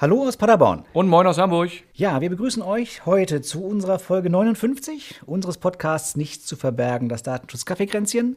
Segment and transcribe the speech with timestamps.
[0.00, 0.84] Hallo aus Paderborn.
[0.92, 1.72] Und moin aus Hamburg.
[1.92, 7.24] Ja, wir begrüßen euch heute zu unserer Folge 59 unseres Podcasts Nichts zu verbergen, das
[7.24, 8.36] Datenschutz-Kaffeekränzchen.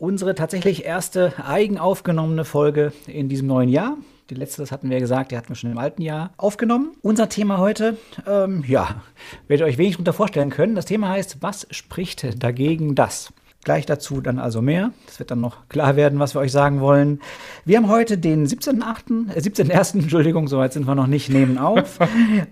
[0.00, 3.96] Unsere tatsächlich erste eigen aufgenommene Folge in diesem neuen Jahr.
[4.30, 6.96] Die letzte, das hatten wir gesagt, die hatten wir schon im alten Jahr aufgenommen.
[7.02, 7.96] Unser Thema heute,
[8.26, 9.00] ähm, ja,
[9.46, 10.74] werdet ihr euch wenig darunter vorstellen können.
[10.74, 13.32] Das Thema heißt, was spricht dagegen das?
[13.66, 14.92] Gleich dazu dann also mehr.
[15.06, 17.18] Das wird dann noch klar werden, was wir euch sagen wollen.
[17.64, 21.98] Wir haben heute den 17.8., äh 17.1., Entschuldigung, soweit sind wir noch nicht, nehmen auf.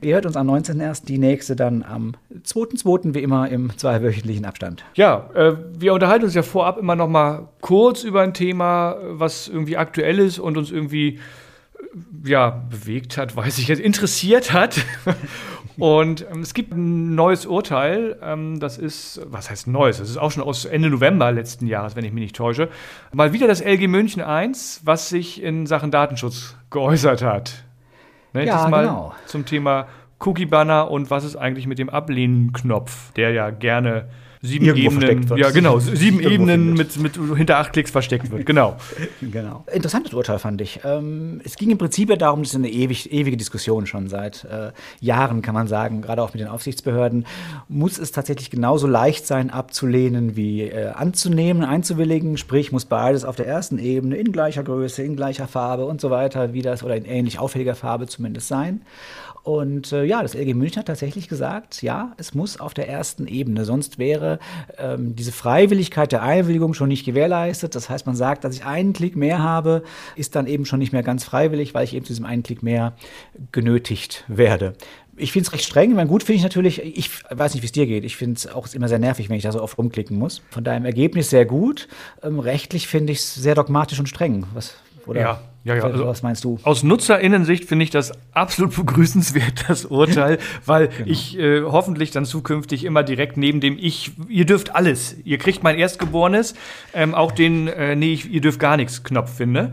[0.00, 2.14] Ihr hört uns am 19.1., die nächste dann am
[2.44, 4.84] 2.2., wie immer im zweiwöchentlichen Abstand.
[4.96, 9.46] Ja, äh, wir unterhalten uns ja vorab immer noch mal kurz über ein Thema, was
[9.46, 11.20] irgendwie aktuell ist und uns irgendwie
[12.24, 14.84] ja, bewegt hat, weiß ich jetzt, interessiert hat.
[15.76, 19.98] Und ähm, es gibt ein neues Urteil, ähm, das ist, was heißt neues?
[19.98, 22.68] Das ist auch schon aus Ende November letzten Jahres, wenn ich mich nicht täusche.
[23.12, 27.64] Mal wieder das LG München 1, was sich in Sachen Datenschutz geäußert hat.
[28.32, 29.14] Ne, Ja, diesmal genau.
[29.26, 29.88] zum Thema
[30.20, 34.08] Cookie-Banner und was ist eigentlich mit dem Ablehnen-Knopf, der ja gerne
[34.44, 35.40] sieben Irgendwo Ebenen, versteckt wird.
[35.40, 36.96] ja genau, sieben Irgendwo Ebenen findet.
[36.98, 38.76] mit, mit hinter acht Klicks versteckt wird, genau.
[39.20, 39.64] Genau.
[39.72, 40.80] Interessantes Urteil fand ich.
[40.84, 44.44] Ähm, es ging im Prinzip ja darum, das ist eine ewig, ewige Diskussion schon seit
[44.44, 47.26] äh, Jahren, kann man sagen, gerade auch mit den Aufsichtsbehörden.
[47.68, 52.36] Muss es tatsächlich genauso leicht sein, abzulehnen wie äh, anzunehmen, einzuwilligen?
[52.36, 56.10] Sprich, muss beides auf der ersten Ebene in gleicher Größe, in gleicher Farbe und so
[56.10, 58.82] weiter, wie das oder in ähnlich auffälliger Farbe zumindest sein?
[59.44, 63.26] Und äh, ja, das LG München hat tatsächlich gesagt, ja, es muss auf der ersten
[63.26, 64.38] Ebene, sonst wäre
[64.78, 67.74] ähm, diese Freiwilligkeit der Einwilligung schon nicht gewährleistet.
[67.74, 69.82] Das heißt, man sagt, dass ich einen Klick mehr habe,
[70.16, 72.62] ist dann eben schon nicht mehr ganz freiwillig, weil ich eben zu diesem einen Klick
[72.62, 72.94] mehr
[73.52, 74.72] genötigt werde.
[75.14, 75.90] Ich finde es recht streng.
[75.90, 78.04] Ich meine, gut finde ich natürlich, ich weiß nicht, wie es dir geht.
[78.04, 80.40] Ich finde es auch immer sehr nervig, wenn ich da so oft rumklicken muss.
[80.48, 81.86] Von im Ergebnis sehr gut.
[82.22, 84.46] Ähm, rechtlich finde ich es sehr dogmatisch und streng.
[84.54, 84.74] Was,
[85.06, 86.58] oder Ja, ja, ja, also- was meinst du?
[86.62, 92.84] Aus Nutzerinnensicht finde ich das absolut begrüßenswert, das Urteil, weil ich äh, hoffentlich dann zukünftig
[92.84, 96.54] immer direkt neben dem Ich, ihr dürft alles, ihr kriegt mein Erstgeborenes,
[96.92, 99.72] ähm, auch den äh, Nee, ich, ihr dürft gar nichts Knopf finde.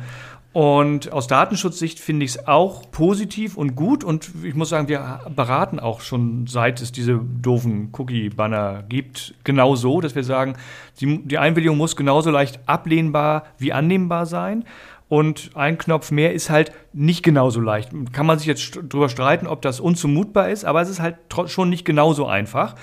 [0.53, 4.03] Und aus Datenschutzsicht finde ich es auch positiv und gut.
[4.03, 9.77] Und ich muss sagen, wir beraten auch schon, seit es diese doofen Cookie-Banner gibt, genau
[9.77, 10.55] so, dass wir sagen,
[10.99, 14.65] die, die Einwilligung muss genauso leicht ablehnbar wie annehmbar sein.
[15.11, 17.89] Und ein Knopf mehr ist halt nicht genauso leicht.
[18.13, 21.17] Kann man sich jetzt drüber streiten, ob das unzumutbar ist, aber es ist halt
[21.47, 22.75] schon nicht genauso einfach.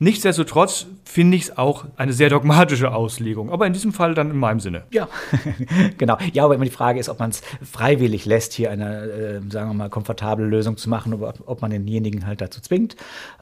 [0.00, 4.36] Nichtsdestotrotz finde ich es auch eine sehr dogmatische Auslegung, aber in diesem Fall dann in
[4.36, 4.82] meinem Sinne.
[4.90, 5.08] Ja,
[5.98, 6.18] genau.
[6.32, 9.70] Ja, aber immer die Frage ist, ob man es freiwillig lässt, hier eine, äh, sagen
[9.70, 12.96] wir mal, komfortable Lösung zu machen, oder ob man denjenigen halt dazu zwingt.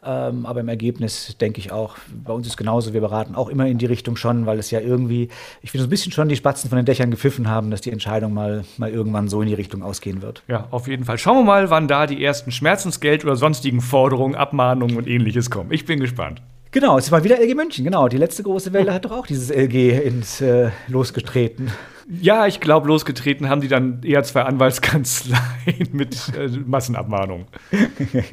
[0.05, 3.67] Ähm, aber im Ergebnis denke ich auch, bei uns ist genauso, wir beraten auch immer
[3.67, 5.31] in die Richtung schon, weil es ja irgendwie,
[5.63, 7.93] ich finde so ein bisschen schon die Spatzen von den Dächern gepfiffen haben, dass die
[7.93, 10.43] Entscheidung mal, mal irgendwann so in die Richtung ausgehen wird.
[10.49, 11.17] Ja, auf jeden Fall.
[11.17, 15.73] Schauen wir mal, wann da die ersten Schmerzensgeld oder sonstigen Forderungen, Abmahnungen und ähnliches kommen.
[15.73, 16.42] Ich bin gespannt.
[16.73, 18.09] Genau, es mal wieder LG München, genau.
[18.09, 21.71] Die letzte große Welle hat doch auch dieses LG ins äh, losgetreten.
[22.09, 27.47] Ja, ich glaube, losgetreten haben die dann eher zwei Anwaltskanzleien mit äh, Massenabmahnungen.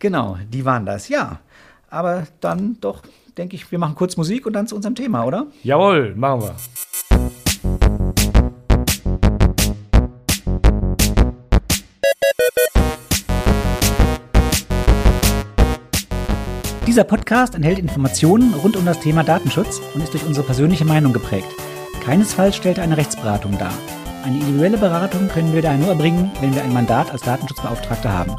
[0.00, 1.40] Genau, die waren das, ja.
[1.90, 3.02] Aber dann doch,
[3.36, 5.48] denke ich, wir machen kurz Musik und dann zu unserem Thema, oder?
[5.64, 6.54] Jawohl, machen wir.
[16.98, 21.12] Dieser Podcast enthält Informationen rund um das Thema Datenschutz und ist durch unsere persönliche Meinung
[21.12, 21.46] geprägt.
[22.04, 23.72] Keinesfalls stellt er eine Rechtsberatung dar.
[24.24, 28.34] Eine individuelle Beratung können wir daher nur erbringen, wenn wir ein Mandat als Datenschutzbeauftragter haben.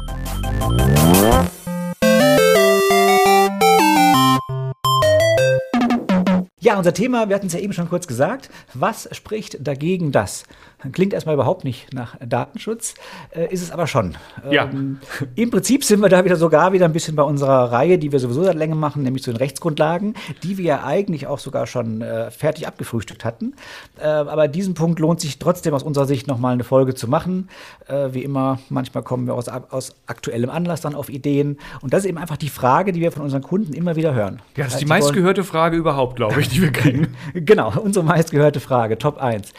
[6.60, 8.50] Ja, unser Thema, wir hatten es ja eben schon kurz gesagt.
[8.74, 10.44] Was spricht dagegen das?
[10.92, 12.94] Klingt erstmal überhaupt nicht nach Datenschutz,
[13.34, 14.16] äh, ist es aber schon.
[14.50, 14.64] Ja.
[14.64, 14.98] Ähm,
[15.34, 18.18] Im Prinzip sind wir da wieder sogar wieder ein bisschen bei unserer Reihe, die wir
[18.18, 22.00] sowieso seit länger machen, nämlich zu den Rechtsgrundlagen, die wir ja eigentlich auch sogar schon
[22.02, 23.54] äh, fertig abgefrühstückt hatten.
[24.00, 27.48] Äh, aber diesen Punkt lohnt sich trotzdem aus unserer Sicht nochmal eine Folge zu machen.
[27.86, 31.58] Äh, wie immer, manchmal kommen wir aus, aus aktuellem Anlass dann auf Ideen.
[31.82, 34.40] Und das ist eben einfach die Frage, die wir von unseren Kunden immer wieder hören.
[34.56, 37.08] Ja, das ist heißt, die meistgehörte Frage überhaupt, glaube ich, die wir kriegen.
[37.32, 39.52] Genau, unsere meistgehörte Frage, Top 1.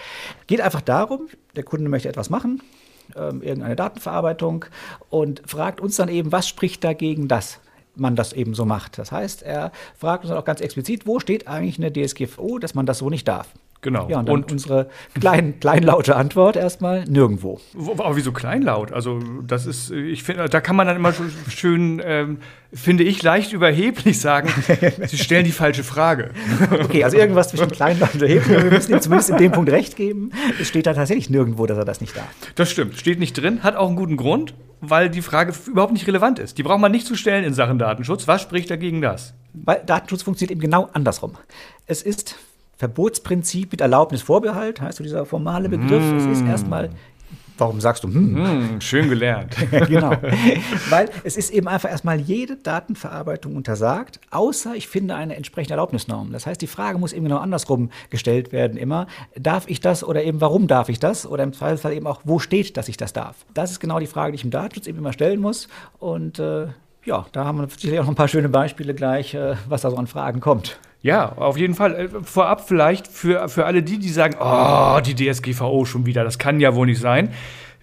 [0.48, 1.11] Geht einfach darum,
[1.56, 2.62] der Kunde möchte etwas machen,
[3.16, 4.66] ähm, irgendeine Datenverarbeitung
[5.10, 7.60] und fragt uns dann eben, was spricht dagegen, dass
[7.96, 8.98] man das eben so macht.
[8.98, 12.74] Das heißt, er fragt uns dann auch ganz explizit, wo steht eigentlich eine DSGVO, dass
[12.74, 13.50] man das so nicht darf.
[13.84, 14.08] Genau.
[14.10, 14.90] Ja, und, Und- unsere
[15.20, 17.60] klein, kleinlaute Antwort erstmal nirgendwo.
[17.74, 18.92] Wo- Aber wieso kleinlaut?
[18.94, 22.38] Also, das ist, äh, ich finde, da kann man dann immer so schön, ähm,
[22.72, 24.50] finde ich, leicht überheblich sagen,
[25.08, 26.30] Sie stellen die falsche Frage.
[26.84, 28.50] Okay, also irgendwas zwischen kleinlaut und erheblich.
[28.64, 30.32] Wir müssen ihm zumindest in dem Punkt recht geben.
[30.62, 32.28] Es steht da tatsächlich nirgendwo, dass er das nicht darf.
[32.56, 34.54] Das stimmt, steht nicht drin, hat auch einen guten Grund.
[34.84, 36.58] weil die Frage überhaupt nicht relevant ist.
[36.58, 38.28] Die braucht man nicht zu stellen in Sachen Datenschutz.
[38.28, 39.36] Was spricht dagegen das?
[39.54, 41.34] Weil Datenschutz funktioniert eben genau andersrum.
[41.86, 42.36] Es ist
[42.82, 46.02] Verbotsprinzip mit Erlaubnisvorbehalt, heißt so dieser formale Begriff.
[46.02, 46.18] Mm.
[46.18, 46.90] Es ist erstmal
[47.60, 48.78] Warum sagst du, hm?
[48.78, 49.56] Mm, schön gelernt.
[49.88, 50.14] genau.
[50.90, 56.32] Weil es ist eben einfach erstmal jede Datenverarbeitung untersagt, außer ich finde eine entsprechende Erlaubnisnorm.
[56.32, 59.06] Das heißt, die Frage muss eben genau andersrum gestellt werden immer.
[59.36, 61.28] Darf ich das oder eben warum darf ich das?
[61.28, 63.46] Oder im Zweifelsfall eben auch, wo steht, dass ich das darf?
[63.54, 65.68] Das ist genau die Frage, die ich im Datenschutz eben immer stellen muss.
[66.00, 66.66] Und äh,
[67.06, 69.92] ja, da haben wir sicherlich auch noch ein paar schöne Beispiele gleich, äh, was da
[69.92, 70.80] so an Fragen kommt.
[71.02, 71.96] Ja, auf jeden Fall.
[71.96, 76.38] Äh, vorab vielleicht für, für alle die, die sagen, oh, die DSGVO schon wieder, das
[76.38, 77.30] kann ja wohl nicht sein.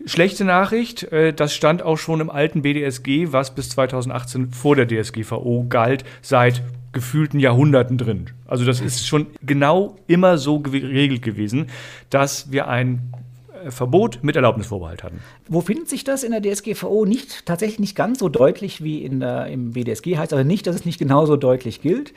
[0.06, 4.86] Schlechte Nachricht, äh, das stand auch schon im alten BDSG, was bis 2018 vor der
[4.86, 6.62] DSGVO galt, seit
[6.92, 8.30] gefühlten Jahrhunderten drin.
[8.46, 11.66] Also das ist schon genau immer so geregelt gewesen,
[12.10, 13.27] dass wir ein äh,
[13.68, 15.20] Verbot mit Erlaubnisvorbehalt hatten.
[15.48, 17.04] Wo findet sich das in der DSGVO?
[17.04, 20.76] Nicht, tatsächlich nicht ganz so deutlich wie in der, im BDSG, heißt aber nicht, dass
[20.76, 22.12] es nicht genauso deutlich gilt.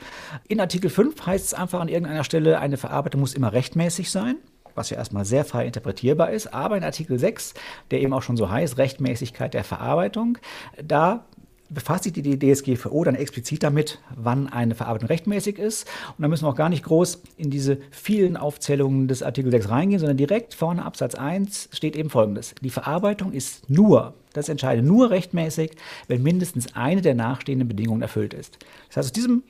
[0.48, 4.36] In Artikel 5 heißt es einfach an irgendeiner Stelle, eine Verarbeitung muss immer rechtmäßig sein
[4.74, 7.54] was ja erstmal sehr frei interpretierbar ist, aber in Artikel 6,
[7.90, 10.38] der eben auch schon so heißt, Rechtmäßigkeit der Verarbeitung,
[10.82, 11.26] da
[11.72, 15.86] befasst sich die DSGVO dann explizit damit, wann eine Verarbeitung rechtmäßig ist.
[16.16, 19.68] Und da müssen wir auch gar nicht groß in diese vielen Aufzählungen des Artikel 6
[19.68, 22.54] reingehen, sondern direkt vorne Absatz 1 steht eben folgendes.
[22.60, 25.72] Die Verarbeitung ist nur, das entscheide nur rechtmäßig,
[26.08, 28.58] wenn mindestens eine der nachstehenden Bedingungen erfüllt ist.
[28.88, 29.42] Das heißt, aus diesem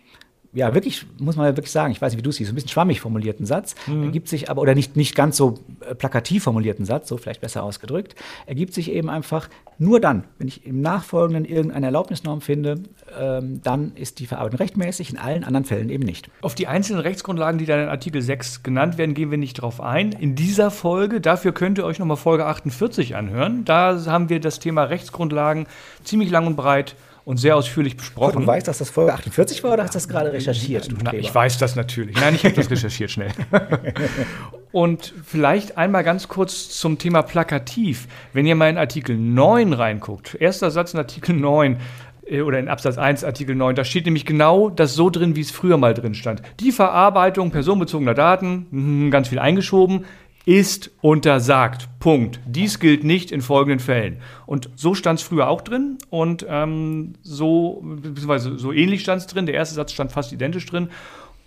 [0.54, 2.68] ja, wirklich, muss man wirklich sagen, ich weiß nicht, wie du es siehst, ein bisschen
[2.68, 4.04] schwammig formulierten Satz, mhm.
[4.04, 7.62] ergibt sich aber, oder nicht, nicht ganz so äh, plakativ formulierten Satz, so vielleicht besser
[7.62, 8.14] ausgedrückt,
[8.46, 12.80] ergibt sich eben einfach nur dann, wenn ich im Nachfolgenden irgendeine Erlaubnisnorm finde,
[13.18, 16.28] ähm, dann ist die Verarbeitung rechtmäßig, in allen anderen Fällen eben nicht.
[16.42, 19.80] Auf die einzelnen Rechtsgrundlagen, die dann in Artikel 6 genannt werden, gehen wir nicht drauf
[19.80, 20.12] ein.
[20.12, 23.64] In dieser Folge, dafür könnt ihr euch nochmal Folge 48 anhören.
[23.64, 25.66] Da haben wir das Thema Rechtsgrundlagen
[26.04, 28.40] ziemlich lang und breit und sehr ausführlich besprochen.
[28.40, 30.88] Du weißt, dass das Folge 48 war oder hast du das gerade recherchiert?
[31.02, 32.16] Na, ich weiß das natürlich.
[32.16, 33.30] Nein, ich habe das recherchiert schnell.
[34.72, 38.08] und vielleicht einmal ganz kurz zum Thema Plakativ.
[38.32, 41.78] Wenn ihr mal in Artikel 9 reinguckt, erster Satz in Artikel 9,
[42.26, 45.40] äh, oder in Absatz 1 Artikel 9, da steht nämlich genau das so drin, wie
[45.40, 46.42] es früher mal drin stand.
[46.60, 50.04] Die Verarbeitung personenbezogener Daten, hm, ganz viel eingeschoben,
[50.44, 51.88] ist untersagt.
[52.00, 52.40] Punkt.
[52.46, 54.18] Dies gilt nicht in folgenden Fällen.
[54.46, 59.26] Und so stand es früher auch drin und ähm, so, beziehungsweise so ähnlich stand es
[59.26, 59.46] drin.
[59.46, 60.88] Der erste Satz stand fast identisch drin.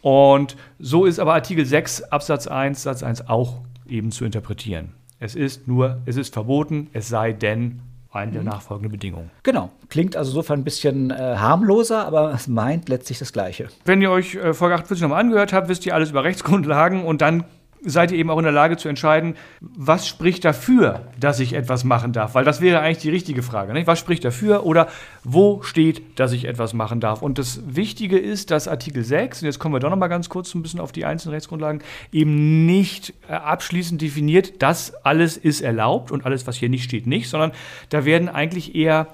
[0.01, 4.93] Und so ist aber Artikel 6 Absatz 1 Satz 1 auch eben zu interpretieren.
[5.19, 7.81] Es ist nur, es ist verboten, es sei denn
[8.11, 8.49] eine der mhm.
[8.49, 9.29] nachfolgenden Bedingungen.
[9.43, 9.71] Genau.
[9.89, 13.67] Klingt also insofern ein bisschen äh, harmloser, aber es meint letztlich das Gleiche.
[13.83, 17.21] Wenn ihr euch äh, Folge 48 nochmal angehört habt, wisst ihr alles über Rechtsgrundlagen und
[17.21, 17.43] dann
[17.85, 21.83] seid ihr eben auch in der Lage zu entscheiden, was spricht dafür, dass ich etwas
[21.83, 22.35] machen darf?
[22.35, 23.73] Weil das wäre eigentlich die richtige Frage.
[23.73, 23.87] Nicht?
[23.87, 24.87] Was spricht dafür oder
[25.23, 27.21] wo steht, dass ich etwas machen darf?
[27.21, 30.29] Und das Wichtige ist, dass Artikel 6, und jetzt kommen wir doch noch mal ganz
[30.29, 35.61] kurz ein bisschen auf die einzelnen Rechtsgrundlagen, eben nicht äh, abschließend definiert, dass alles ist
[35.61, 37.51] erlaubt und alles, was hier nicht steht, nicht, sondern
[37.89, 39.07] da werden eigentlich eher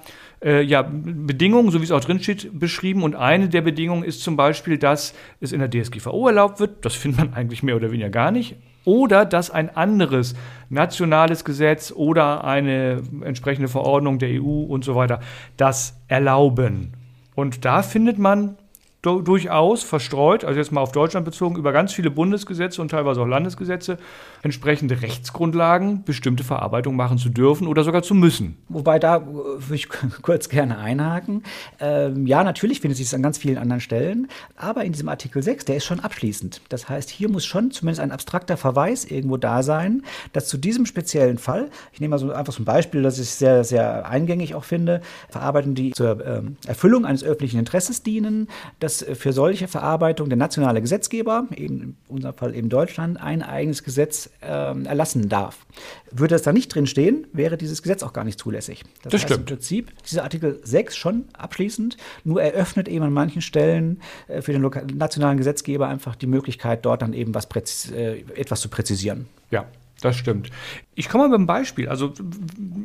[0.43, 3.03] äh, ja, Bedingungen, so wie es auch drin steht, beschrieben.
[3.03, 6.83] Und eine der Bedingungen ist zum Beispiel, dass es in der DSGVO erlaubt wird.
[6.85, 8.55] Das findet man eigentlich mehr oder weniger gar nicht.
[8.83, 10.35] Oder dass ein anderes
[10.69, 15.19] nationales Gesetz oder eine entsprechende Verordnung der EU und so weiter
[15.57, 16.93] das erlauben.
[17.35, 18.57] Und da findet man
[19.01, 23.25] durchaus verstreut, also jetzt mal auf Deutschland bezogen, über ganz viele Bundesgesetze und teilweise auch
[23.25, 23.97] Landesgesetze
[24.43, 28.57] entsprechende Rechtsgrundlagen, bestimmte Verarbeitung machen zu dürfen oder sogar zu müssen.
[28.69, 29.89] Wobei da äh, würde ich
[30.21, 31.43] kurz gerne einhaken.
[31.79, 35.41] Ähm, ja, natürlich findet sich es an ganz vielen anderen Stellen, aber in diesem Artikel
[35.41, 36.61] 6, der ist schon abschließend.
[36.69, 40.03] Das heißt, hier muss schon zumindest ein abstrakter Verweis irgendwo da sein,
[40.33, 43.31] dass zu diesem speziellen Fall, ich nehme mal so einfach so ein Beispiel, das ich
[43.31, 48.47] sehr, sehr eingängig auch finde, Verarbeitungen, die zur ähm, Erfüllung eines öffentlichen Interesses dienen,
[48.79, 53.83] dass für solche Verarbeitung der nationale Gesetzgeber, eben in unserem Fall eben Deutschland, ein eigenes
[53.83, 55.65] Gesetz ähm, erlassen darf.
[56.11, 58.83] Würde das da nicht drin stehen, wäre dieses Gesetz auch gar nicht zulässig.
[59.03, 59.39] Das, das heißt stimmt.
[59.39, 64.51] im Prinzip dieser Artikel 6 schon abschließend, nur eröffnet eben an manchen Stellen äh, für
[64.51, 64.61] den
[64.97, 67.47] nationalen Gesetzgeber einfach die Möglichkeit, dort dann eben was
[67.91, 69.27] äh, etwas zu präzisieren.
[69.49, 69.65] Ja,
[70.01, 70.49] das stimmt.
[70.95, 71.87] Ich komme mal mit einem Beispiel.
[71.87, 72.13] Also,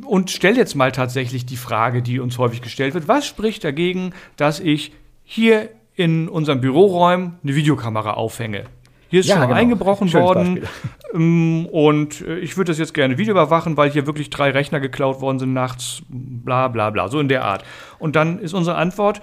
[0.05, 3.07] und stelle jetzt mal tatsächlich die Frage, die uns häufig gestellt wird.
[3.07, 8.63] Was spricht dagegen, dass ich hier in unseren Büroräumen eine Videokamera aufhänge?
[9.09, 9.55] Hier ist ja, schon genau.
[9.55, 10.61] eingebrochen Schönes worden.
[11.13, 14.81] Ähm, und äh, ich würde das jetzt gerne Video überwachen, weil hier wirklich drei Rechner
[14.81, 17.63] geklaut worden sind nachts, bla bla bla, so in der Art.
[17.97, 19.21] Und dann ist unsere Antwort,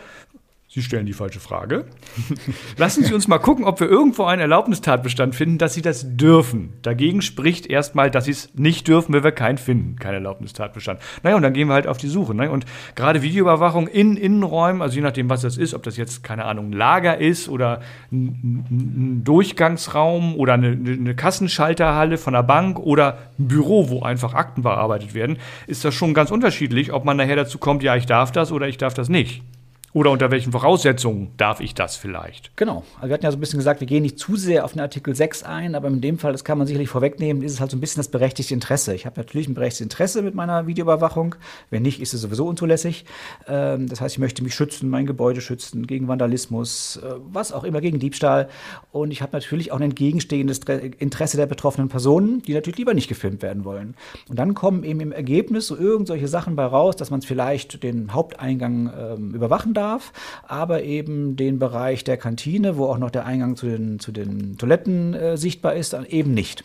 [0.74, 1.84] Sie stellen die falsche Frage.
[2.78, 6.72] Lassen Sie uns mal gucken, ob wir irgendwo einen Erlaubnistatbestand finden, dass Sie das dürfen.
[6.82, 10.98] Dagegen spricht erstmal, dass Sie es nicht dürfen, wenn wir keinen finden, keinen Erlaubnistatbestand.
[11.22, 12.34] Naja, und dann gehen wir halt auf die Suche.
[12.34, 12.50] Ne?
[12.50, 12.64] Und
[12.96, 16.70] gerade Videoüberwachung in Innenräumen, also je nachdem, was das ist, ob das jetzt, keine Ahnung,
[16.70, 23.18] ein Lager ist oder ein, ein Durchgangsraum oder eine, eine Kassenschalterhalle von einer Bank oder
[23.38, 25.38] ein Büro, wo einfach Akten bearbeitet werden,
[25.68, 28.66] ist das schon ganz unterschiedlich, ob man nachher dazu kommt, ja, ich darf das oder
[28.66, 29.44] ich darf das nicht.
[29.94, 32.56] Oder unter welchen Voraussetzungen darf ich das vielleicht?
[32.56, 32.82] Genau.
[32.96, 34.80] Also wir hatten ja so ein bisschen gesagt, wir gehen nicht zu sehr auf den
[34.80, 37.70] Artikel 6 ein, aber in dem Fall, das kann man sicherlich vorwegnehmen, ist es halt
[37.70, 38.92] so ein bisschen das berechtigte Interesse.
[38.92, 41.36] Ich habe natürlich ein berechtigtes Interesse mit meiner Videoüberwachung.
[41.70, 43.04] Wenn nicht, ist es sowieso unzulässig.
[43.46, 47.62] Ähm, das heißt, ich möchte mich schützen, mein Gebäude schützen gegen Vandalismus, äh, was auch
[47.62, 48.48] immer, gegen Diebstahl.
[48.90, 50.58] Und ich habe natürlich auch ein entgegenstehendes
[50.98, 53.94] Interesse der betroffenen Personen, die natürlich lieber nicht gefilmt werden wollen.
[54.28, 58.12] Und dann kommen eben im Ergebnis so irgendwelche Sachen bei raus, dass man vielleicht den
[58.12, 60.12] Haupteingang ähm, überwachen darf darf,
[60.46, 64.56] aber eben den Bereich der Kantine, wo auch noch der Eingang zu den, zu den
[64.56, 66.64] Toiletten äh, sichtbar ist, eben nicht.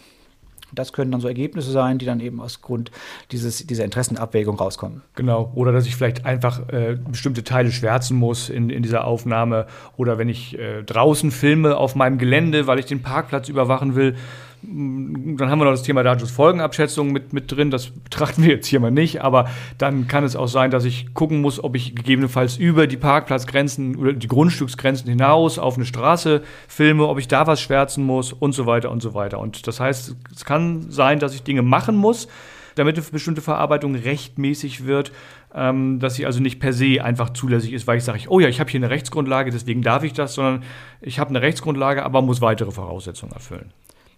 [0.72, 2.92] Das können dann so Ergebnisse sein, die dann eben aus Grund
[3.32, 5.02] dieses, dieser Interessenabwägung rauskommen.
[5.16, 5.52] Genau.
[5.56, 9.66] Oder dass ich vielleicht einfach äh, bestimmte Teile schwärzen muss in, in dieser Aufnahme.
[9.98, 14.16] Oder wenn ich äh, draußen filme auf meinem Gelände, weil ich den Parkplatz überwachen will,
[14.62, 17.72] dann haben wir noch das Thema Datensfolgenabschätzung mit, mit drin.
[17.72, 19.22] Das betrachten wir jetzt hier mal nicht.
[19.22, 22.98] Aber dann kann es auch sein, dass ich gucken muss, ob ich gegebenenfalls über die
[22.98, 28.34] Parkplatzgrenzen oder die Grundstücksgrenzen hinaus auf eine Straße filme, ob ich da was schwärzen muss
[28.34, 29.40] und so weiter und so weiter.
[29.40, 32.28] Und das heißt, es kann sein, dass ich Dinge machen muss,
[32.76, 35.12] damit eine bestimmte Verarbeitung rechtmäßig wird,
[35.54, 38.48] ähm, dass sie also nicht per se einfach zulässig ist, weil ich sage, oh ja,
[38.48, 40.64] ich habe hier eine Rechtsgrundlage, deswegen darf ich das, sondern
[41.02, 43.72] ich habe eine Rechtsgrundlage, aber muss weitere Voraussetzungen erfüllen.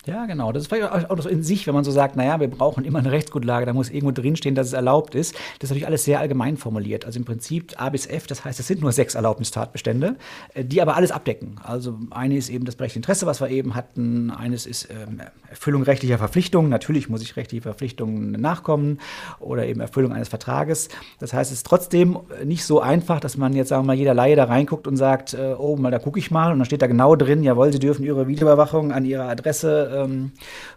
[0.07, 0.51] Ja, genau.
[0.51, 2.99] Das ist vielleicht auch so in sich, wenn man so sagt, naja, wir brauchen immer
[2.99, 5.35] eine Rechtsgrundlage, da muss irgendwo drinstehen, dass es erlaubt ist.
[5.35, 7.05] Das ist natürlich alles sehr allgemein formuliert.
[7.05, 10.15] Also im Prinzip A bis F, das heißt, es sind nur sechs Erlaubnistatbestände,
[10.55, 11.59] äh, die aber alles abdecken.
[11.63, 14.31] Also eine ist eben das berechtigte Interesse, was wir eben hatten.
[14.31, 16.71] Eines ist ähm, Erfüllung rechtlicher Verpflichtungen.
[16.71, 18.99] Natürlich muss ich rechtliche Verpflichtungen nachkommen
[19.39, 20.89] oder eben Erfüllung eines Vertrages.
[21.19, 24.15] Das heißt, es ist trotzdem nicht so einfach, dass man jetzt, sagen wir mal, jeder
[24.15, 26.81] Laie da reinguckt und sagt, äh, oh, mal da gucke ich mal und dann steht
[26.81, 30.31] da genau drin, jawohl, Sie dürfen Ihre Videoüberwachung an Ihrer Adresse ähm,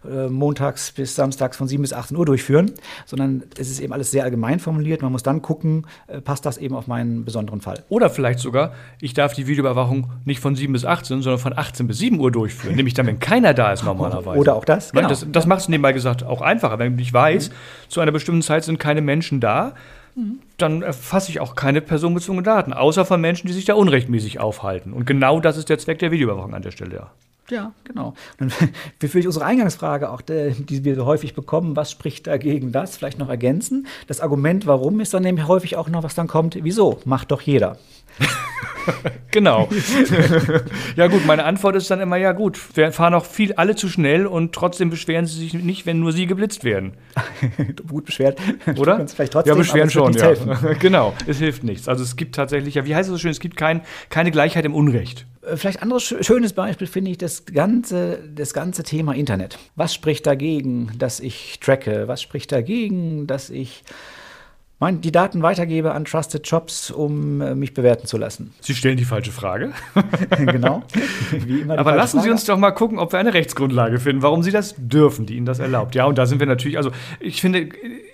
[0.09, 2.73] äh, montags bis samstags von 7 bis 18 Uhr durchführen,
[3.06, 5.02] sondern es ist eben alles sehr allgemein formuliert.
[5.02, 7.85] Man muss dann gucken, äh, passt das eben auf meinen besonderen Fall.
[7.88, 11.87] Oder vielleicht sogar, ich darf die Videoüberwachung nicht von 7 bis 18, sondern von 18
[11.87, 14.38] bis 7 Uhr durchführen, nämlich dann, wenn keiner da ist normalerweise.
[14.38, 14.92] Oder auch das.
[14.92, 15.09] Genau.
[15.09, 16.78] Das, das macht es nebenbei gesagt auch einfacher.
[16.78, 17.54] Wenn ich weiß, mhm.
[17.88, 19.75] zu einer bestimmten Zeit sind keine Menschen da,
[20.59, 24.92] dann erfasse ich auch keine personenbezogenen Daten, außer von Menschen, die sich da unrechtmäßig aufhalten.
[24.92, 26.94] Und genau das ist der Zweck der Videoüberwachung an der Stelle.
[26.94, 27.11] Ja.
[27.50, 28.14] Ja, genau.
[28.38, 28.50] Dann
[29.00, 33.28] will unsere Eingangsfrage auch, die wir so häufig bekommen, was spricht dagegen das, vielleicht noch
[33.28, 33.86] ergänzen.
[34.06, 37.00] Das Argument, warum, ist dann nämlich häufig auch noch, was dann kommt, wieso?
[37.04, 37.78] Macht doch jeder.
[39.30, 39.68] genau.
[40.97, 43.88] ja gut, meine Antwort ist dann immer, ja gut, wir fahren auch viel alle zu
[43.88, 46.94] schnell und trotzdem beschweren sie sich nicht, wenn nur sie geblitzt werden.
[47.88, 48.38] gut beschwert.
[48.76, 48.99] Oder?
[49.06, 50.35] Trotzdem, ja, beschweren schon, ja.
[50.78, 51.88] genau, es hilft nichts.
[51.88, 54.64] Also es gibt tatsächlich, ja, wie heißt es so schön, es gibt kein, keine Gleichheit
[54.64, 55.26] im Unrecht.
[55.42, 59.59] Äh, vielleicht ein anderes schönes Beispiel finde ich das ganze, das ganze Thema Internet.
[59.76, 62.09] Was spricht dagegen, dass ich tracke?
[62.09, 63.83] Was spricht dagegen, dass ich
[64.81, 68.52] mein, die Daten weitergebe an Trusted Shops, um äh, mich bewerten zu lassen?
[68.61, 69.73] Sie stellen die falsche Frage.
[70.37, 70.83] genau.
[71.69, 72.25] Aber lassen Frage.
[72.25, 75.37] Sie uns doch mal gucken, ob wir eine Rechtsgrundlage finden, warum Sie das dürfen, die
[75.37, 75.95] Ihnen das erlaubt.
[75.95, 76.90] Ja, und da sind wir natürlich, also
[77.21, 77.69] ich finde,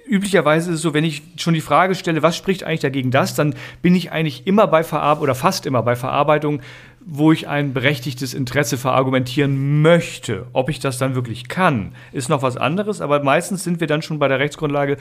[0.07, 3.35] üblicherweise ist es so, wenn ich schon die Frage stelle, was spricht eigentlich dagegen das,
[3.35, 6.61] dann bin ich eigentlich immer bei Verarbeitung oder fast immer bei Verarbeitung
[7.05, 10.47] wo ich ein berechtigtes Interesse verargumentieren möchte.
[10.53, 14.03] Ob ich das dann wirklich kann, ist noch was anderes, aber meistens sind wir dann
[14.03, 14.99] schon bei der Rechtsgrundlage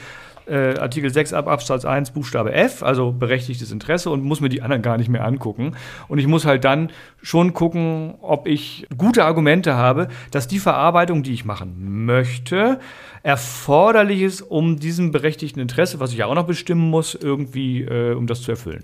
[0.48, 4.62] äh, Artikel 6 ab Absatz 1 Buchstabe F, also berechtigtes Interesse und muss mir die
[4.62, 5.75] anderen gar nicht mehr angucken.
[6.08, 6.89] Und ich muss halt dann
[7.22, 12.79] schon gucken, ob ich gute Argumente habe, dass die Verarbeitung, die ich machen möchte,
[13.24, 18.13] erforderlich ist, um diesem berechtigten Interesse, was ich ja auch noch bestimmen muss, irgendwie, äh,
[18.13, 18.84] um das zu erfüllen.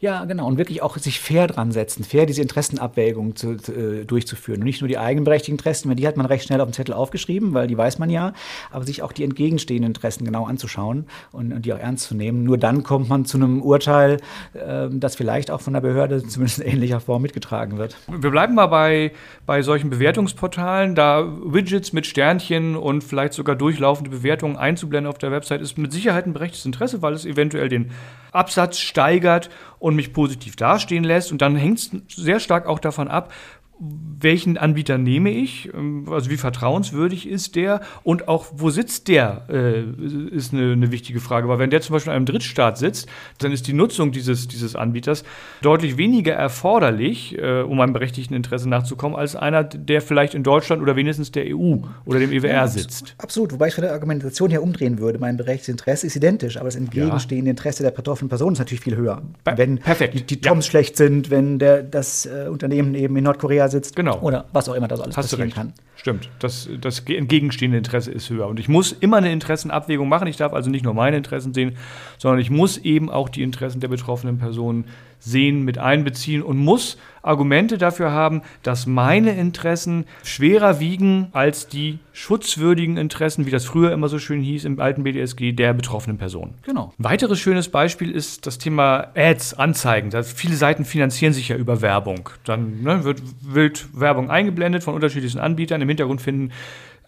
[0.00, 0.46] Ja, genau.
[0.46, 4.60] Und wirklich auch sich fair dran setzen, fair diese Interessenabwägung zu, äh, durchzuführen.
[4.60, 6.94] Und nicht nur die eigenberechtigten Interessen, weil die hat man recht schnell auf dem Zettel
[6.94, 8.32] aufgeschrieben, weil die weiß man ja,
[8.70, 12.44] aber sich auch die entgegenstehenden Interessen genau anzuschauen und, und die auch ernst zu nehmen.
[12.44, 14.18] Nur dann kommt man zu einem Urteil,
[14.54, 17.96] äh, das vielleicht auch von der Behörde zumindest in ähnlicher Form mitgetragen wird.
[18.06, 19.10] Wir bleiben mal bei,
[19.46, 20.94] bei solchen Bewertungsportalen.
[20.94, 25.92] Da Widgets mit Sternchen und vielleicht sogar durchlaufende Bewertungen einzublenden auf der Website ist mit
[25.92, 27.90] Sicherheit ein berechtigtes Interesse, weil es eventuell den
[28.30, 31.32] Absatz steigert und mich positiv dastehen lässt.
[31.32, 33.32] Und dann hängt es sehr stark auch davon ab,
[33.80, 39.46] welchen Anbieter nehme ich, ähm, also wie vertrauenswürdig ist der und auch wo sitzt der,
[39.48, 39.82] äh,
[40.34, 41.48] ist eine, eine, wichtige Frage.
[41.48, 43.08] Weil wenn der zum Beispiel in einem Drittstaat sitzt,
[43.38, 45.22] dann ist die Nutzung dieses, dieses Anbieters
[45.62, 50.82] deutlich weniger erforderlich, äh, um einem berechtigten Interesse nachzukommen, als einer, der vielleicht in Deutschland
[50.82, 53.14] oder wenigstens der EU oder dem EWR ja, sitzt.
[53.18, 55.18] Absolut, wobei ich von der Argumentation her umdrehen würde.
[55.18, 57.50] Mein berechtigtes Interesse ist identisch, aber das entgegenstehende ja.
[57.50, 59.22] Interesse der betroffenen Person ist natürlich viel höher.
[59.44, 60.14] Wenn Perfekt.
[60.14, 60.70] die, die Toms ja.
[60.70, 63.96] schlecht sind, wenn der, das äh, Unternehmen eben in Nordkorea sitzt.
[63.96, 64.18] Genau.
[64.20, 65.72] Oder was auch immer da so alles Hast passieren kann.
[65.96, 66.28] Stimmt.
[66.38, 68.46] Das, das entgegenstehende Interesse ist höher.
[68.46, 70.28] Und ich muss immer eine Interessenabwägung machen.
[70.28, 71.76] Ich darf also nicht nur meine Interessen sehen,
[72.18, 74.84] sondern ich muss eben auch die Interessen der betroffenen Personen
[75.18, 81.98] sehen, mit einbeziehen und muss Argumente dafür haben, dass meine Interessen schwerer wiegen als die
[82.12, 86.54] schutzwürdigen Interessen, wie das früher immer so schön hieß im alten BDSG, der betroffenen Person.
[86.62, 86.92] Genau.
[86.98, 90.10] Ein weiteres schönes Beispiel ist das Thema Ads, Anzeigen.
[90.10, 92.30] Das, viele Seiten finanzieren sich ja über Werbung.
[92.44, 95.82] Dann ne, wird wild Werbung eingeblendet von unterschiedlichen Anbietern.
[95.82, 96.52] Im Hintergrund finden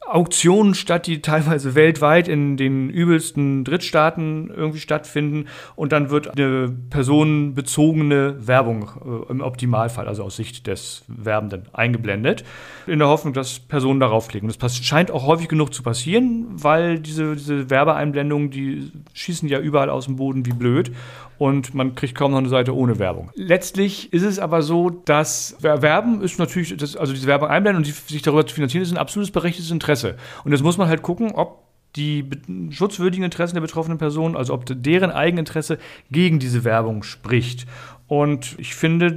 [0.06, 5.46] Auktionen statt, die teilweise weltweit in den übelsten Drittstaaten irgendwie stattfinden.
[5.76, 8.88] Und dann wird eine personenbezogene Werbung
[9.28, 12.44] äh, im Optimalfall, also aus Sicht des Werbenden, eingeblendet,
[12.86, 14.52] in der Hoffnung, dass Personen darauf klicken.
[14.58, 19.90] Das scheint auch häufig genug zu passieren, weil diese, diese Werbeeinblendungen, die schießen ja überall
[19.90, 20.90] aus dem Boden wie blöd
[21.38, 23.30] und man kriegt kaum noch eine Seite ohne Werbung.
[23.34, 27.86] Letztlich ist es aber so, dass Werben ist natürlich, das, also diese Werbung einblenden und
[27.86, 29.89] sich darüber zu finanzieren, ist ein absolutes berechtigtes Interesse.
[30.44, 31.64] Und jetzt muss man halt gucken, ob
[31.96, 32.24] die
[32.70, 35.78] schutzwürdigen Interessen der betroffenen Person, also ob deren Eigeninteresse
[36.10, 37.66] gegen diese Werbung spricht.
[38.06, 39.16] Und ich finde,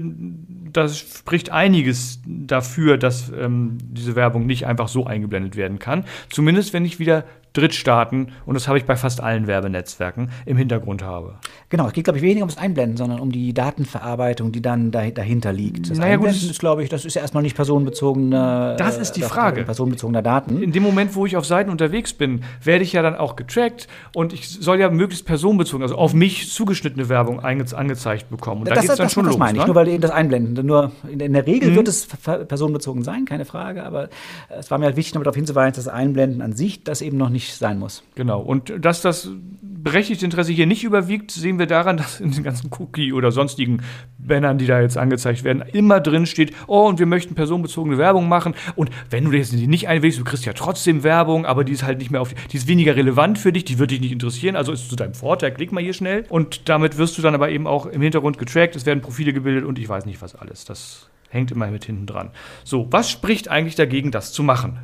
[0.72, 6.06] das spricht einiges dafür, dass ähm, diese Werbung nicht einfach so eingeblendet werden kann.
[6.30, 11.04] Zumindest wenn ich wieder Drittstaaten, und das habe ich bei fast allen Werbenetzwerken, im Hintergrund
[11.04, 11.40] habe.
[11.74, 15.54] Genau, es geht, glaube ich, weniger ums Einblenden, sondern um die Datenverarbeitung, die dann dahinter
[15.54, 15.90] liegt.
[15.90, 18.76] Das naja, Einblenden gut, ist, glaube ich, das ist ja erstmal nicht personenbezogene.
[18.78, 19.64] Das ist die äh, Frage.
[19.64, 20.62] Personenbezogener Daten.
[20.62, 23.88] In dem Moment, wo ich auf Seiten unterwegs bin, werde ich ja dann auch getrackt
[24.16, 28.62] und ich soll ja möglichst personenbezogen, also auf mich zugeschnittene Werbung angezeigt bekommen.
[28.62, 29.40] Und das, da geht es dann das, schon das los.
[29.40, 29.68] meine ich, ne?
[29.68, 30.66] nur weil das Einblenden.
[30.66, 31.76] Nur in, in der Regel mhm.
[31.76, 34.10] wird es personenbezogen sein, keine Frage, aber
[34.50, 37.30] es war mir halt wichtig, darauf hinzuweisen, dass das Einblenden an sich das eben noch
[37.30, 38.04] nicht nicht sein muss.
[38.16, 38.42] Genau.
[38.42, 39.30] Und dass das
[39.62, 43.82] berechtigte Interesse hier nicht überwiegt, sehen wir daran, dass in den ganzen Cookie oder sonstigen
[44.18, 48.28] Bannern, die da jetzt angezeigt werden, immer drin steht, oh, und wir möchten personenbezogene Werbung
[48.28, 48.56] machen.
[48.76, 52.00] Und wenn du jetzt nicht einwählst, du kriegst ja trotzdem Werbung, aber die ist halt
[52.00, 54.72] nicht mehr auf, die ist weniger relevant für dich, die wird dich nicht interessieren, also
[54.72, 56.26] ist zu deinem Vorteil, klick mal hier schnell.
[56.30, 59.66] Und damit wirst du dann aber eben auch im Hintergrund getrackt, es werden Profile gebildet
[59.66, 60.66] und ich weiß nicht was alles.
[60.66, 62.32] Das hängt immer mit hinten dran.
[62.64, 64.80] So, was spricht eigentlich dagegen, das zu machen?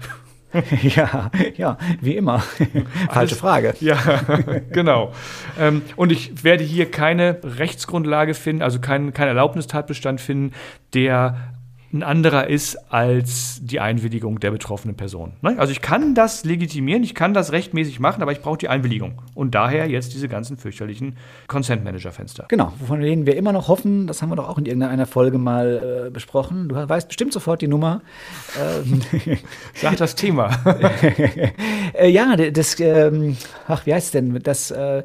[0.82, 2.44] ja, ja, wie immer.
[3.12, 3.76] Falsche Frage.
[3.80, 3.98] Ja,
[4.72, 5.12] genau.
[5.60, 10.54] Ähm, und ich werde hier keine Rechtsgrundlage finden, also keinen kein Erlaubnistatbestand finden,
[10.94, 11.38] der
[11.92, 15.34] ein anderer ist als die Einwilligung der betroffenen Person.
[15.42, 15.56] Ne?
[15.58, 19.22] Also ich kann das legitimieren, ich kann das rechtmäßig machen, aber ich brauche die Einwilligung.
[19.34, 21.16] Und daher jetzt diese ganzen fürchterlichen
[21.48, 22.46] Consent Manager Fenster.
[22.50, 25.40] Genau, von denen wir immer noch hoffen, das haben wir doch auch in irgendeiner Folge
[25.40, 26.70] mal äh, besprochen.
[26.70, 28.02] Du weißt bestimmt sofort die Nummer.
[28.60, 29.02] Ähm,
[29.74, 30.52] Sag das Thema.
[31.94, 33.36] äh, ja, das, ähm,
[33.68, 34.40] ach, wie heißt es denn?
[34.44, 35.04] Das, äh,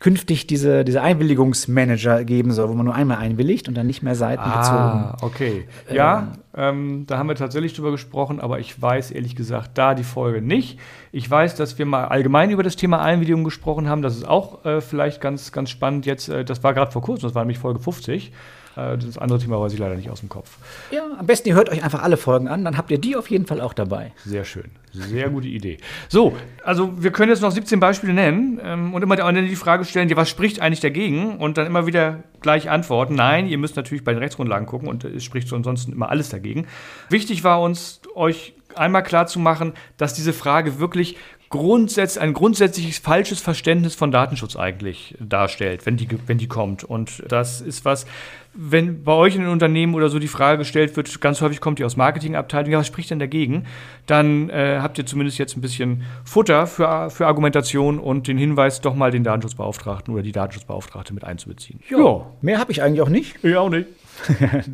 [0.00, 4.14] künftig diese, diese Einwilligungsmanager geben soll, wo man nur einmal einwilligt und dann nicht mehr
[4.14, 4.78] seitenbezogen.
[4.78, 5.66] Ah, okay.
[5.92, 9.94] Ja, ähm, ähm, da haben wir tatsächlich drüber gesprochen, aber ich weiß ehrlich gesagt da
[9.94, 10.78] die Folge nicht.
[11.12, 14.02] Ich weiß, dass wir mal allgemein über das Thema Einwilligung gesprochen haben.
[14.02, 16.28] Das ist auch äh, vielleicht ganz, ganz spannend jetzt.
[16.28, 18.32] Äh, das war gerade vor kurzem, das war nämlich Folge 50.
[18.76, 20.56] Äh, das andere Thema weiß ich leider nicht aus dem Kopf.
[20.90, 23.30] Ja, am besten ihr hört euch einfach alle Folgen an, dann habt ihr die auf
[23.30, 24.12] jeden Fall auch dabei.
[24.24, 24.70] Sehr schön.
[24.92, 25.78] Sehr gute Idee.
[26.08, 30.08] So, also wir können jetzt noch 17 Beispiele nennen ähm, und immer die Frage stellen,
[30.08, 31.38] ja, was spricht eigentlich dagegen?
[31.38, 33.14] Und dann immer wieder gleich antworten.
[33.14, 36.28] Nein, ihr müsst natürlich bei den Rechtsgrundlagen gucken und es spricht so ansonsten immer alles
[36.28, 36.66] dagegen.
[37.08, 41.16] Wichtig war uns, euch einmal klar zu machen, dass diese Frage wirklich
[41.52, 46.82] grundsätz ein grundsätzliches falsches Verständnis von Datenschutz eigentlich darstellt, wenn die, wenn die kommt.
[46.82, 48.06] Und das ist was,
[48.54, 51.78] wenn bei euch in den Unternehmen oder so die Frage gestellt wird, ganz häufig kommt
[51.78, 53.66] die aus Marketingabteilung, ja, was spricht denn dagegen?
[54.06, 58.80] Dann äh, habt ihr zumindest jetzt ein bisschen Futter für, für Argumentation und den Hinweis,
[58.80, 61.80] doch mal den Datenschutzbeauftragten oder die Datenschutzbeauftragte mit einzubeziehen.
[61.90, 63.44] Ja, mehr habe ich eigentlich auch nicht.
[63.44, 63.88] Ich auch nicht.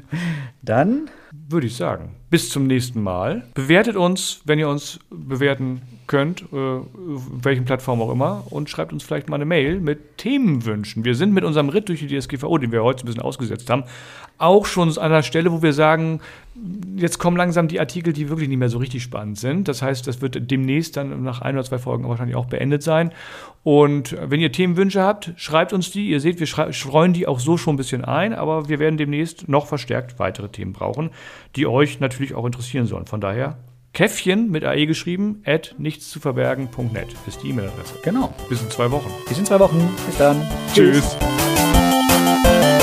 [0.62, 3.44] Dann würde ich sagen, bis zum nächsten Mal.
[3.54, 6.80] Bewertet uns, wenn ihr uns bewerten könnt, äh,
[7.42, 11.04] welchen Plattformen auch immer, und schreibt uns vielleicht mal eine Mail mit Themenwünschen.
[11.04, 13.84] Wir sind mit unserem Ritt durch die DSGVO, den wir heute ein bisschen ausgesetzt haben.
[14.38, 16.20] Auch schon an einer Stelle, wo wir sagen,
[16.96, 19.68] jetzt kommen langsam die Artikel, die wirklich nicht mehr so richtig spannend sind.
[19.68, 23.12] Das heißt, das wird demnächst dann nach ein oder zwei Folgen wahrscheinlich auch beendet sein.
[23.64, 26.08] Und wenn ihr Themenwünsche habt, schreibt uns die.
[26.08, 29.48] Ihr seht, wir streuen die auch so schon ein bisschen ein, aber wir werden demnächst
[29.48, 31.10] noch verstärkt weitere Themen brauchen,
[31.56, 33.06] die euch natürlich auch interessieren sollen.
[33.06, 33.58] Von daher
[33.92, 37.94] Käffchen mit AE geschrieben, at nichtszuverbergen.net ist die E-Mail-Adresse.
[38.02, 38.34] Genau.
[38.48, 39.10] Bis in zwei Wochen.
[39.28, 39.78] Bis in zwei Wochen.
[40.06, 40.42] Bis dann.
[40.74, 41.16] Tschüss.
[41.16, 42.77] Tschüss.